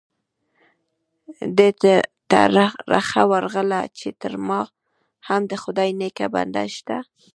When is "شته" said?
6.75-6.97